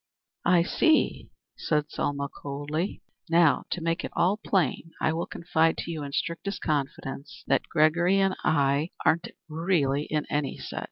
"I 0.47 0.63
see," 0.63 1.29
said 1.55 1.91
Selma, 1.91 2.27
coldly. 2.27 3.03
"Now, 3.29 3.65
to 3.69 3.81
make 3.81 4.03
it 4.03 4.11
plain, 4.43 4.93
I 4.99 5.13
will 5.13 5.27
confide 5.27 5.77
to 5.77 5.91
you 5.91 6.01
in 6.01 6.11
strictest 6.11 6.63
confidence 6.63 7.43
that 7.45 7.69
Gregory 7.69 8.17
and 8.19 8.35
I 8.43 8.89
aren't 9.05 9.27
yet 9.27 9.35
really 9.47 10.05
in 10.05 10.25
any 10.27 10.57
set. 10.57 10.79